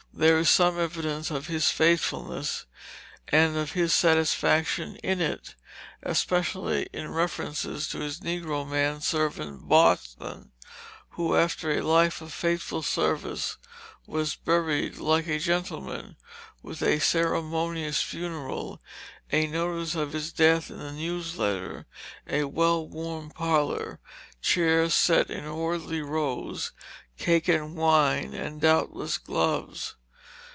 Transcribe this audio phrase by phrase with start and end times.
[0.13, 2.65] There is some evidence of their faithfulness
[3.29, 5.55] and of his satisfaction in it,
[6.03, 10.51] especially in the references to his negro man servant, Boston,
[11.11, 13.57] who, after a life of faithful service,
[14.05, 16.17] was buried like a gentleman,
[16.61, 18.81] with a ceremonious funeral,
[19.31, 21.87] a notice of his death in the News Letter,
[22.27, 24.01] a well warmed parlor,
[24.41, 26.73] chairs set in orderly rows,
[27.17, 29.95] cake and wine, and doubtless gloves.